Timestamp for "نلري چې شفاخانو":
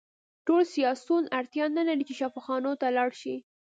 1.77-2.71